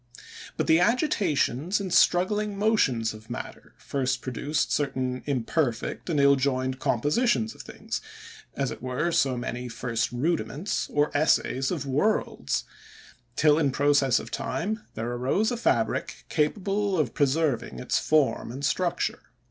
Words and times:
But 0.57 0.65
the 0.65 0.79
agitations 0.79 1.79
and 1.79 1.93
struggling 1.93 2.57
motions 2.57 3.13
of 3.13 3.29
matter, 3.29 3.75
first 3.77 4.23
produced 4.23 4.71
certain 4.71 5.21
imperfect 5.27 6.09
and 6.09 6.19
ill 6.19 6.35
joined 6.35 6.79
compositions 6.79 7.53
of 7.53 7.61
things, 7.61 8.01
as 8.55 8.71
it 8.71 8.81
were 8.81 9.11
so 9.11 9.37
many 9.37 9.67
first 9.69 10.11
rudiments, 10.11 10.89
or 10.91 11.15
essays 11.15 11.69
of 11.69 11.85
worlds; 11.85 12.63
till, 13.35 13.59
in 13.59 13.69
process 13.69 14.17
of 14.17 14.31
time, 14.31 14.81
there 14.95 15.11
arose 15.11 15.51
a 15.51 15.55
fabric 15.55 16.25
capable 16.29 16.97
of 16.97 17.13
preserving 17.13 17.77
its 17.77 17.99
form 17.99 18.51
and 18.51 18.65
structure. 18.65 19.19